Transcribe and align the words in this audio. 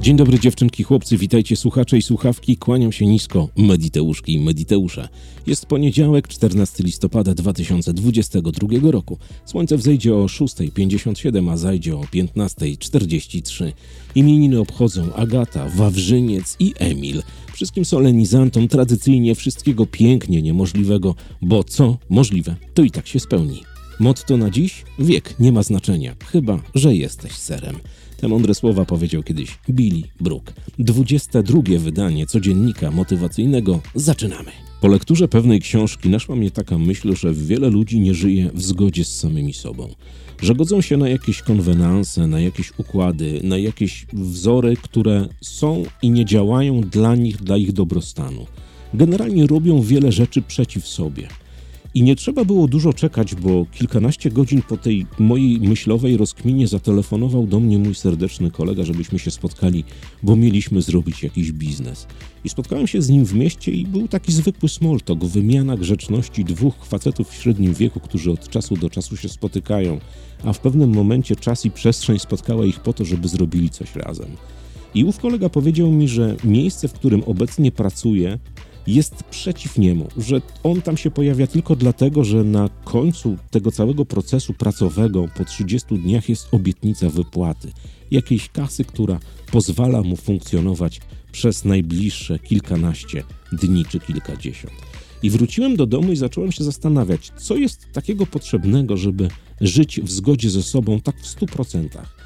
Dzień 0.00 0.16
dobry 0.16 0.38
dziewczynki, 0.38 0.82
chłopcy, 0.82 1.16
witajcie 1.16 1.56
słuchacze 1.56 1.98
i 1.98 2.02
słuchawki, 2.02 2.56
kłaniam 2.56 2.92
się 2.92 3.06
nisko, 3.06 3.48
Mediteuszki 3.56 4.34
i 4.34 4.40
Mediteusze. 4.40 5.08
Jest 5.46 5.66
poniedziałek, 5.66 6.28
14 6.28 6.84
listopada 6.84 7.34
2022 7.34 8.90
roku. 8.90 9.18
Słońce 9.44 9.76
wzejdzie 9.76 10.14
o 10.14 10.26
6.57, 10.26 11.52
a 11.52 11.56
zajdzie 11.56 11.96
o 11.96 12.00
15.43. 12.00 13.72
Imieniny 14.14 14.60
obchodzą 14.60 15.14
Agata, 15.14 15.68
Wawrzyniec 15.68 16.56
i 16.58 16.74
Emil. 16.78 17.22
Wszystkim 17.52 17.84
solenizantom 17.84 18.68
tradycyjnie 18.68 19.34
wszystkiego 19.34 19.86
pięknie 19.86 20.42
niemożliwego, 20.42 21.14
bo 21.42 21.64
co 21.64 21.96
możliwe, 22.08 22.56
to 22.74 22.82
i 22.82 22.90
tak 22.90 23.06
się 23.06 23.20
spełni. 23.20 23.62
Motto 24.00 24.36
na 24.36 24.50
dziś? 24.50 24.84
Wiek 24.98 25.34
nie 25.38 25.52
ma 25.52 25.62
znaczenia, 25.62 26.16
chyba 26.32 26.62
że 26.74 26.94
jesteś 26.94 27.32
serem. 27.32 27.76
Te 28.16 28.28
mądre 28.28 28.54
słowa 28.54 28.84
powiedział 28.84 29.22
kiedyś 29.22 29.58
Billy 29.70 30.02
Brook. 30.20 30.52
22 30.78 31.62
wydanie 31.78 32.26
codziennika 32.26 32.90
motywacyjnego. 32.90 33.80
Zaczynamy. 33.94 34.50
Po 34.80 34.88
lekturze 34.88 35.28
pewnej 35.28 35.60
książki 35.60 36.08
naszła 36.08 36.36
mnie 36.36 36.50
taka 36.50 36.78
myśl, 36.78 37.16
że 37.16 37.34
wiele 37.34 37.70
ludzi 37.70 38.00
nie 38.00 38.14
żyje 38.14 38.50
w 38.54 38.62
zgodzie 38.62 39.04
z 39.04 39.18
samymi 39.18 39.52
sobą. 39.52 39.88
Że 40.42 40.54
godzą 40.54 40.80
się 40.80 40.96
na 40.96 41.08
jakieś 41.08 41.42
konwenanse, 41.42 42.26
na 42.26 42.40
jakieś 42.40 42.72
układy, 42.78 43.40
na 43.42 43.58
jakieś 43.58 44.06
wzory, 44.12 44.76
które 44.82 45.28
są 45.40 45.84
i 46.02 46.10
nie 46.10 46.24
działają 46.24 46.80
dla 46.80 47.14
nich, 47.16 47.36
dla 47.36 47.56
ich 47.56 47.72
dobrostanu. 47.72 48.46
Generalnie 48.94 49.46
robią 49.46 49.82
wiele 49.82 50.12
rzeczy 50.12 50.42
przeciw 50.42 50.88
sobie. 50.88 51.28
I 51.94 52.02
nie 52.02 52.16
trzeba 52.16 52.44
było 52.44 52.68
dużo 52.68 52.92
czekać, 52.92 53.34
bo 53.34 53.66
kilkanaście 53.72 54.30
godzin 54.30 54.62
po 54.62 54.76
tej 54.76 55.06
mojej 55.18 55.60
myślowej 55.60 56.16
rozkminie 56.16 56.68
zatelefonował 56.68 57.46
do 57.46 57.60
mnie 57.60 57.78
mój 57.78 57.94
serdeczny 57.94 58.50
kolega, 58.50 58.84
żebyśmy 58.84 59.18
się 59.18 59.30
spotkali, 59.30 59.84
bo 60.22 60.36
mieliśmy 60.36 60.82
zrobić 60.82 61.22
jakiś 61.22 61.52
biznes. 61.52 62.06
I 62.44 62.48
spotkałem 62.48 62.86
się 62.86 63.02
z 63.02 63.08
nim 63.08 63.24
w 63.24 63.34
mieście 63.34 63.72
i 63.72 63.86
był 63.86 64.08
taki 64.08 64.32
zwykły 64.32 64.68
small 64.68 65.00
talk, 65.00 65.24
wymiana 65.24 65.76
grzeczności 65.76 66.44
dwóch 66.44 66.74
facetów 66.86 67.30
w 67.30 67.34
średnim 67.34 67.74
wieku, 67.74 68.00
którzy 68.00 68.30
od 68.30 68.48
czasu 68.48 68.76
do 68.76 68.90
czasu 68.90 69.16
się 69.16 69.28
spotykają, 69.28 70.00
a 70.44 70.52
w 70.52 70.60
pewnym 70.60 70.94
momencie 70.94 71.36
czas 71.36 71.64
i 71.64 71.70
przestrzeń 71.70 72.18
spotkała 72.18 72.64
ich 72.64 72.80
po 72.80 72.92
to, 72.92 73.04
żeby 73.04 73.28
zrobili 73.28 73.70
coś 73.70 73.96
razem. 73.96 74.28
I 74.94 75.04
ów 75.04 75.18
kolega 75.18 75.48
powiedział 75.48 75.90
mi, 75.90 76.08
że 76.08 76.36
miejsce, 76.44 76.88
w 76.88 76.92
którym 76.92 77.22
obecnie 77.24 77.72
pracuję, 77.72 78.38
jest 78.94 79.24
przeciw 79.24 79.78
niemu, 79.78 80.08
że 80.16 80.40
on 80.62 80.82
tam 80.82 80.96
się 80.96 81.10
pojawia 81.10 81.46
tylko 81.46 81.76
dlatego, 81.76 82.24
że 82.24 82.44
na 82.44 82.68
końcu 82.84 83.36
tego 83.50 83.72
całego 83.72 84.04
procesu 84.04 84.54
pracowego 84.54 85.28
po 85.36 85.44
30 85.44 85.98
dniach 85.98 86.28
jest 86.28 86.48
obietnica 86.54 87.10
wypłaty, 87.10 87.72
jakiejś 88.10 88.48
kasy, 88.48 88.84
która 88.84 89.20
pozwala 89.52 90.02
mu 90.02 90.16
funkcjonować 90.16 91.00
przez 91.32 91.64
najbliższe 91.64 92.38
kilkanaście 92.38 93.22
dni 93.52 93.84
czy 93.84 94.00
kilkadziesiąt. 94.00 94.74
I 95.22 95.30
wróciłem 95.30 95.76
do 95.76 95.86
domu 95.86 96.12
i 96.12 96.16
zacząłem 96.16 96.52
się 96.52 96.64
zastanawiać, 96.64 97.32
co 97.36 97.56
jest 97.56 97.86
takiego 97.92 98.26
potrzebnego, 98.26 98.96
żeby 98.96 99.28
żyć 99.60 100.00
w 100.00 100.10
zgodzie 100.10 100.50
ze 100.50 100.62
sobą 100.62 101.00
tak 101.00 101.20
w 101.20 101.26
stu 101.26 101.46
procentach. 101.46 102.16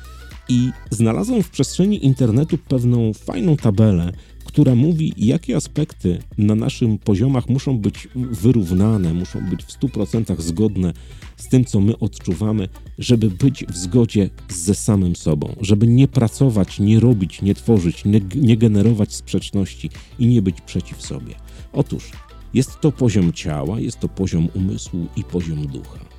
I 0.48 0.70
znalazłem 0.90 1.42
w 1.42 1.50
przestrzeni 1.50 2.06
internetu 2.06 2.58
pewną 2.58 3.12
fajną 3.12 3.56
tabelę, 3.56 4.12
która 4.54 4.74
mówi, 4.74 5.12
jakie 5.16 5.56
aspekty 5.56 6.18
na 6.38 6.54
naszym 6.54 6.98
poziomach 6.98 7.48
muszą 7.48 7.78
być 7.78 8.08
wyrównane, 8.14 9.14
muszą 9.14 9.50
być 9.50 9.64
w 9.64 9.80
100% 9.80 10.40
zgodne 10.40 10.92
z 11.36 11.48
tym, 11.48 11.64
co 11.64 11.80
my 11.80 11.98
odczuwamy, 11.98 12.68
żeby 12.98 13.30
być 13.30 13.64
w 13.64 13.76
zgodzie 13.76 14.30
ze 14.48 14.74
samym 14.74 15.16
sobą, 15.16 15.56
żeby 15.60 15.86
nie 15.86 16.08
pracować, 16.08 16.80
nie 16.80 17.00
robić, 17.00 17.42
nie 17.42 17.54
tworzyć, 17.54 18.04
nie, 18.04 18.20
nie 18.34 18.56
generować 18.56 19.14
sprzeczności 19.14 19.90
i 20.18 20.26
nie 20.26 20.42
być 20.42 20.60
przeciw 20.60 21.02
sobie. 21.02 21.34
Otóż 21.72 22.12
jest 22.54 22.80
to 22.80 22.92
poziom 22.92 23.32
ciała, 23.32 23.80
jest 23.80 24.00
to 24.00 24.08
poziom 24.08 24.48
umysłu 24.54 25.06
i 25.16 25.24
poziom 25.24 25.66
ducha. 25.66 26.13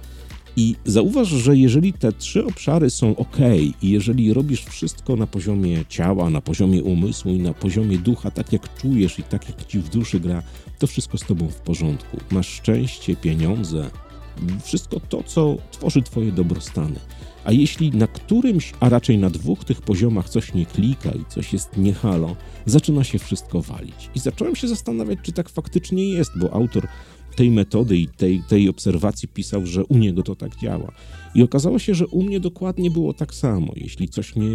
I 0.57 0.75
zauważ, 0.85 1.27
że 1.27 1.57
jeżeli 1.57 1.93
te 1.93 2.11
trzy 2.11 2.45
obszary 2.45 2.89
są 2.89 3.15
ok, 3.15 3.37
i 3.81 3.89
jeżeli 3.89 4.33
robisz 4.33 4.65
wszystko 4.65 5.15
na 5.15 5.27
poziomie 5.27 5.85
ciała, 5.89 6.29
na 6.29 6.41
poziomie 6.41 6.83
umysłu 6.83 7.31
i 7.31 7.39
na 7.39 7.53
poziomie 7.53 7.97
ducha, 7.97 8.31
tak 8.31 8.53
jak 8.53 8.77
czujesz 8.77 9.19
i 9.19 9.23
tak 9.23 9.49
jak 9.49 9.65
ci 9.65 9.79
w 9.79 9.89
duszy 9.89 10.19
gra, 10.19 10.43
to 10.79 10.87
wszystko 10.87 11.17
z 11.17 11.21
tobą 11.21 11.47
w 11.47 11.55
porządku. 11.55 12.17
Masz 12.31 12.47
szczęście, 12.47 13.15
pieniądze, 13.15 13.89
wszystko 14.63 14.99
to, 14.99 15.23
co 15.23 15.57
tworzy 15.71 16.01
twoje 16.01 16.31
dobrostany. 16.31 16.99
A 17.45 17.51
jeśli 17.51 17.91
na 17.91 18.07
którymś, 18.07 18.73
a 18.79 18.89
raczej 18.89 19.17
na 19.17 19.29
dwóch 19.29 19.63
tych 19.63 19.81
poziomach 19.81 20.29
coś 20.29 20.53
nie 20.53 20.65
klika 20.65 21.11
i 21.11 21.25
coś 21.29 21.53
jest 21.53 21.77
niehalo, 21.77 22.35
zaczyna 22.65 23.03
się 23.03 23.19
wszystko 23.19 23.61
walić. 23.61 24.09
I 24.15 24.19
zacząłem 24.19 24.55
się 24.55 24.67
zastanawiać, 24.67 25.19
czy 25.23 25.31
tak 25.31 25.49
faktycznie 25.49 26.09
jest, 26.09 26.31
bo 26.39 26.53
autor 26.53 26.87
tej 27.35 27.51
metody 27.51 27.97
i 27.97 28.07
tej, 28.07 28.43
tej 28.47 28.69
obserwacji 28.69 29.27
pisał, 29.27 29.65
że 29.65 29.85
u 29.85 29.97
niego 29.97 30.23
to 30.23 30.35
tak 30.35 30.55
działa. 30.55 30.91
I 31.35 31.43
okazało 31.43 31.79
się, 31.79 31.95
że 31.95 32.07
u 32.07 32.23
mnie 32.23 32.39
dokładnie 32.39 32.91
było 32.91 33.13
tak 33.13 33.33
samo. 33.33 33.73
Jeśli 33.75 34.09
coś 34.09 34.35
nie 34.35 34.49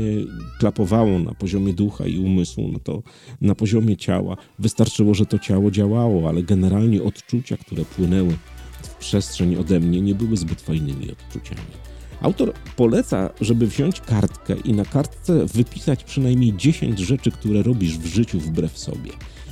klapowało 0.58 1.18
na 1.18 1.34
poziomie 1.34 1.72
ducha 1.72 2.06
i 2.06 2.18
umysłu, 2.18 2.68
no 2.72 2.78
to 2.78 3.02
na 3.40 3.54
poziomie 3.54 3.96
ciała 3.96 4.36
wystarczyło, 4.58 5.14
że 5.14 5.26
to 5.26 5.38
ciało 5.38 5.70
działało, 5.70 6.28
ale 6.28 6.42
generalnie 6.42 7.02
odczucia, 7.02 7.56
które 7.56 7.84
płynęły 7.84 8.36
w 8.82 8.94
przestrzeń 8.94 9.56
ode 9.56 9.80
mnie, 9.80 10.00
nie 10.00 10.14
były 10.14 10.36
zbyt 10.36 10.60
fajnymi 10.60 11.12
odczuciami. 11.12 11.90
Autor 12.20 12.52
poleca, 12.76 13.30
żeby 13.40 13.66
wziąć 13.66 14.00
kartkę 14.00 14.56
i 14.64 14.72
na 14.72 14.84
kartce 14.84 15.46
wypisać 15.46 16.04
przynajmniej 16.04 16.56
10 16.56 16.98
rzeczy, 16.98 17.30
które 17.30 17.62
robisz 17.62 17.98
w 17.98 18.06
życiu 18.06 18.40
wbrew 18.40 18.78
sobie 18.78 19.10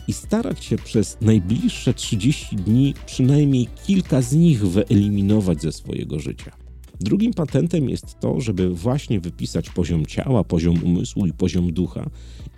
i 0.08 0.12
starać 0.12 0.64
się 0.64 0.76
przez 0.76 1.16
najbliższe 1.20 1.94
30 1.94 2.56
dni 2.56 2.94
przynajmniej 3.06 3.68
kilka 3.86 4.22
z 4.22 4.32
nich 4.32 4.66
wyeliminować 4.66 5.62
ze 5.62 5.72
swojego 5.72 6.18
życia. 6.18 6.52
Drugim 7.00 7.34
patentem 7.34 7.88
jest 7.88 8.20
to, 8.20 8.40
żeby 8.40 8.70
właśnie 8.70 9.20
wypisać 9.20 9.70
poziom 9.70 10.06
ciała, 10.06 10.44
poziom 10.44 10.84
umysłu 10.84 11.26
i 11.26 11.32
poziom 11.32 11.72
ducha 11.72 12.10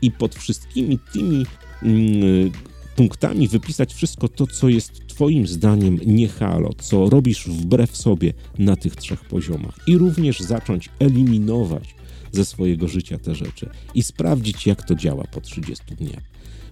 i 0.02 0.10
pod 0.10 0.34
wszystkimi 0.34 0.98
tymi 1.12 1.46
mm, 1.82 2.50
punktami 3.00 3.48
wypisać 3.48 3.94
wszystko 3.94 4.28
to, 4.28 4.46
co 4.46 4.68
jest 4.68 5.06
Twoim 5.06 5.46
zdaniem 5.46 5.98
nie 6.06 6.28
halo, 6.28 6.70
co 6.78 7.10
robisz 7.10 7.48
wbrew 7.48 7.96
sobie 7.96 8.32
na 8.58 8.76
tych 8.76 8.96
trzech 8.96 9.24
poziomach 9.24 9.78
i 9.86 9.98
również 9.98 10.40
zacząć 10.40 10.88
eliminować 10.98 11.94
ze 12.32 12.44
swojego 12.44 12.88
życia 12.88 13.18
te 13.18 13.34
rzeczy 13.34 13.70
i 13.94 14.02
sprawdzić, 14.02 14.66
jak 14.66 14.82
to 14.82 14.94
działa 14.94 15.24
po 15.24 15.40
30 15.40 15.84
dniach. 15.94 16.22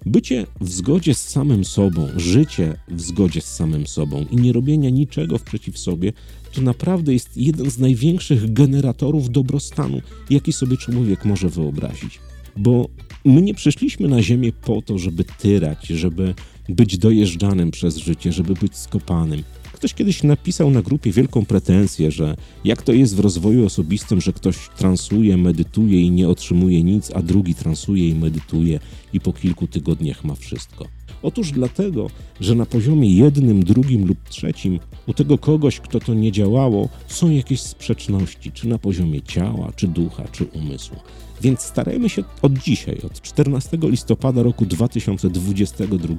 Bycie 0.05 0.45
w 0.61 0.69
zgodzie 0.69 1.15
z 1.15 1.29
samym 1.29 1.65
sobą, 1.65 2.07
życie 2.15 2.75
w 2.87 3.01
zgodzie 3.01 3.41
z 3.41 3.55
samym 3.55 3.87
sobą 3.87 4.25
i 4.31 4.35
nie 4.35 4.53
robienia 4.53 4.89
niczego 4.89 5.37
w 5.37 5.43
przeciw 5.43 5.79
sobie, 5.79 6.13
to 6.53 6.61
naprawdę 6.61 7.13
jest 7.13 7.37
jeden 7.37 7.71
z 7.71 7.77
największych 7.77 8.53
generatorów 8.53 9.29
dobrostanu, 9.29 10.01
jaki 10.29 10.53
sobie 10.53 10.77
człowiek 10.77 11.25
może 11.25 11.49
wyobrazić. 11.49 12.19
Bo 12.59 12.89
my 13.25 13.41
nie 13.41 13.53
przyszliśmy 13.53 14.07
na 14.07 14.21
Ziemię 14.21 14.51
po 14.51 14.81
to, 14.81 14.97
żeby 14.97 15.23
tyrać, 15.23 15.87
żeby 15.87 16.33
być 16.69 16.97
dojeżdżanym 16.97 17.71
przez 17.71 17.97
życie, 17.97 18.31
żeby 18.31 18.53
być 18.53 18.75
skopanym. 18.75 19.43
Ktoś 19.79 19.93
kiedyś 19.93 20.23
napisał 20.23 20.71
na 20.71 20.81
grupie 20.81 21.11
wielką 21.11 21.45
pretensję, 21.45 22.11
że 22.11 22.35
jak 22.63 22.81
to 22.81 22.93
jest 22.93 23.15
w 23.15 23.19
rozwoju 23.19 23.65
osobistym, 23.65 24.21
że 24.21 24.33
ktoś 24.33 24.69
transuje, 24.77 25.37
medytuje 25.37 26.01
i 26.01 26.11
nie 26.11 26.29
otrzymuje 26.29 26.83
nic, 26.83 27.11
a 27.15 27.21
drugi 27.21 27.55
transuje 27.55 28.09
i 28.09 28.15
medytuje 28.15 28.79
i 29.13 29.19
po 29.19 29.33
kilku 29.33 29.67
tygodniach 29.67 30.23
ma 30.23 30.35
wszystko. 30.35 30.85
Otóż 31.21 31.51
dlatego, 31.51 32.09
że 32.41 32.55
na 32.55 32.65
poziomie 32.65 33.15
jednym, 33.15 33.63
drugim 33.63 34.07
lub 34.07 34.29
trzecim 34.29 34.79
u 35.07 35.13
tego 35.13 35.37
kogoś, 35.37 35.79
kto 35.79 35.99
to 35.99 36.13
nie 36.13 36.31
działało, 36.31 36.89
są 37.07 37.29
jakieś 37.29 37.61
sprzeczności, 37.61 38.51
czy 38.51 38.67
na 38.67 38.77
poziomie 38.77 39.21
ciała, 39.21 39.71
czy 39.75 39.87
ducha, 39.87 40.23
czy 40.31 40.45
umysłu. 40.45 40.97
Więc 41.41 41.61
starajmy 41.61 42.09
się 42.09 42.23
od 42.41 42.53
dzisiaj, 42.53 42.97
od 43.05 43.21
14 43.21 43.77
listopada 43.81 44.43
roku 44.43 44.65
2022, 44.65 46.15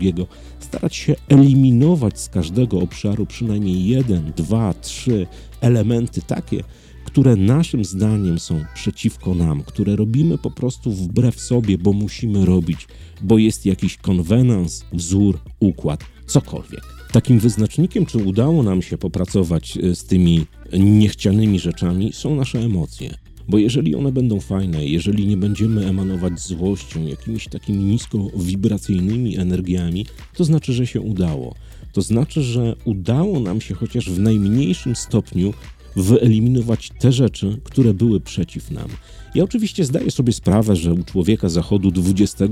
starać 0.61 0.97
się 0.97 1.15
eliminować 1.29 2.21
z 2.21 2.29
każdego 2.29 2.79
obszaru 2.79 3.27
przynajmniej 3.27 3.50
jeden, 3.58 4.32
dwa, 4.37 4.75
trzy 4.75 5.26
elementy 5.61 6.23
takie, 6.23 6.62
które 7.05 7.37
naszym 7.37 7.85
zdaniem 7.85 8.38
są 8.38 8.64
przeciwko 8.75 9.35
nam, 9.35 9.62
które 9.62 9.97
robimy 9.97 10.38
po 10.38 10.50
prostu 10.50 10.93
wbrew 10.93 11.41
sobie, 11.41 11.79
bo 11.79 11.93
musimy 11.93 12.47
robić, 12.47 12.88
bo 13.20 13.38
jest 13.38 13.67
jakiś 13.67 13.97
konwenans, 13.97 14.85
wzór, 14.93 15.38
układ, 15.61 16.05
cokolwiek. 16.26 16.85
Takim 17.12 17.38
wyznacznikiem, 17.38 18.06
czy 18.06 18.19
udało 18.19 18.62
nam 18.62 18.82
się 18.82 18.99
popracować 18.99 19.76
e, 19.76 19.94
z 19.94 20.05
tymi 20.05 20.46
niechcianymi 20.73 21.58
rzeczami, 21.58 22.12
są 22.12 22.37
nasze 22.37 22.58
emocje. 22.58 23.14
Bo 23.49 23.59
jeżeli 23.59 23.95
one 23.95 24.13
będą 24.13 24.41
fajne, 24.41 24.87
jeżeli 24.87 25.27
nie 25.27 25.37
będziemy 25.37 25.87
emanować 25.87 26.41
złością, 26.41 27.07
jakimiś 27.07 27.49
takimi 27.49 27.85
niskowibracyjnymi 27.85 29.39
energiami, 29.39 30.07
to 30.35 30.45
znaczy, 30.45 30.73
że 30.73 30.87
się 30.87 31.01
udało. 31.01 31.55
To 31.93 32.03
znaczy, 32.03 32.43
że 32.43 32.77
udało 32.85 33.41
nam 33.41 33.61
się 33.61 33.75
chociaż 33.75 34.11
w 34.11 34.19
najmniejszym 34.19 34.97
stopniu 34.97 35.55
wyeliminować 35.97 36.91
te 36.99 37.13
rzeczy, 37.13 37.61
które 37.65 37.95
były 37.95 38.21
przeciw 38.21 38.71
nam. 38.71 38.89
Ja 39.35 39.45
oczywiście 39.45 39.85
zdaję 39.85 40.11
sobie 40.11 40.33
sprawę, 40.33 40.77
że 40.77 40.95
u 40.95 41.05
człowieka 41.05 41.49
zachodu 41.49 41.93
XXI 42.07 42.47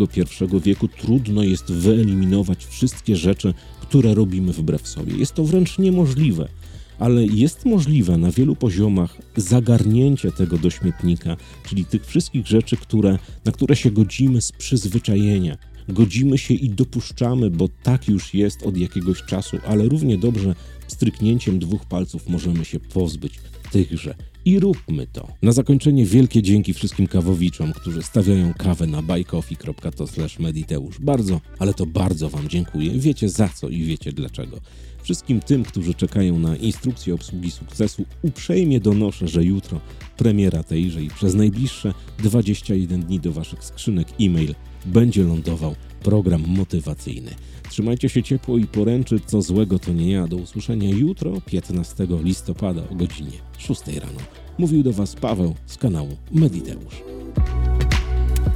wieku 0.65 0.89
trudno 0.89 1.43
jest 1.43 1.73
wyeliminować 1.73 2.67
wszystkie 2.67 3.17
rzeczy, 3.17 3.55
które 3.81 4.15
robimy 4.15 4.53
wbrew 4.53 4.89
sobie. 4.89 5.17
Jest 5.17 5.35
to 5.35 5.45
wręcz 5.45 5.79
niemożliwe 5.79 6.49
ale 6.99 7.27
jest 7.27 7.65
możliwe 7.65 8.19
na 8.19 8.31
wielu 8.31 8.57
poziomach 8.57 9.17
zagarnięcie 9.37 10.33
tego 10.33 10.59
do 10.59 10.71
śmietnika, 10.71 11.37
czyli 11.69 11.85
tych 11.85 12.07
wszystkich 12.07 12.47
rzeczy, 12.47 12.77
które, 12.77 13.19
na 13.45 13.53
które 13.53 13.77
się 13.77 13.91
godzimy 13.91 14.41
z 14.41 14.53
przyzwyczajenia. 14.53 15.57
Godzimy 15.89 16.39
się 16.39 16.55
i 16.55 16.71
dopuszczamy, 16.71 17.51
bo 17.51 17.69
tak 17.83 18.09
już 18.09 18.35
jest 18.35 18.63
od 18.63 18.77
jakiegoś 18.77 19.23
czasu, 19.23 19.59
ale 19.67 19.89
równie 19.89 20.19
dobrze 20.19 20.55
stryknięciem 20.87 21.59
dwóch 21.59 21.85
palców 21.85 22.29
możemy 22.29 22.65
się 22.65 22.81
pozbyć 22.81 23.41
tychże. 23.73 24.15
I 24.45 24.61
róbmy 24.61 25.07
to. 25.07 25.29
Na 25.43 25.53
zakończenie 25.53 26.07
wielkie 26.07 26.43
dzięki 26.43 26.75
wszystkim 26.75 27.07
kawowiczom, 27.07 27.73
którzy 27.73 28.03
stawiają 28.03 28.55
kawę 28.55 28.87
na 28.87 29.03
buycoffee.to 29.03 30.07
mediteusz. 30.39 31.01
Bardzo, 31.01 31.41
ale 31.59 31.75
to 31.75 31.87
bardzo 31.87 32.29
Wam 32.29 32.49
dziękuję. 32.49 32.91
Wiecie 32.91 33.29
za 33.29 33.49
co 33.49 33.69
i 33.69 33.83
wiecie 33.83 34.13
dlaczego. 34.13 34.61
Wszystkim 35.03 35.41
tym, 35.41 35.65
którzy 35.65 35.95
czekają 35.95 36.39
na 36.39 36.57
instrukcję 36.57 37.15
obsługi 37.15 37.51
sukcesu, 37.51 38.05
uprzejmie 38.23 38.81
donoszę, 38.81 39.29
że 39.29 39.45
jutro 39.45 39.81
premiera 40.17 40.63
tejże 40.63 41.03
i 41.03 41.11
przez 41.11 41.35
najbliższe 41.35 41.95
21 42.19 43.03
dni 43.03 43.21
do 43.21 43.33
Waszych 43.33 43.65
skrzynek 43.65 44.09
e-mail 44.21 44.55
będzie 44.89 45.25
lądował 45.25 45.75
program 46.03 46.45
motywacyjny. 46.47 47.35
Trzymajcie 47.71 48.09
się 48.09 48.23
ciepło 48.23 48.59
i 48.59 48.67
poręczy, 48.67 49.21
co 49.27 49.43
złego 49.43 49.79
to 49.79 49.93
nie 49.93 50.11
ja. 50.11 50.29
Do 50.29 50.37
usłyszenia 50.37 50.91
jutro, 50.91 51.33
15 51.47 52.07
listopada 52.23 52.83
o 52.91 52.95
godzinie 52.95 53.39
6 53.59 53.87
rano. 53.87 54.21
Mówił 54.59 54.83
do 54.83 54.93
Was 54.93 55.17
Paweł 55.17 55.55
z 55.67 55.77
kanału 55.77 56.17
Mediteusz. 56.33 57.03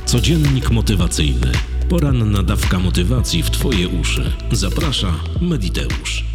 Codziennik 0.06 0.70
motywacyjny. 0.70 1.52
Poranna 1.88 2.43
dawka 2.43 2.79
motywacji 2.79 3.43
w 3.43 3.50
Twoje 3.50 3.88
uszy. 3.88 4.32
Zaprasza 4.52 5.14
Mediteusz. 5.40 6.31